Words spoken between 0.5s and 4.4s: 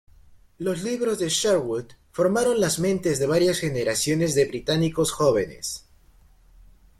Los libros de Sherwood formaron las mentes de varias generaciones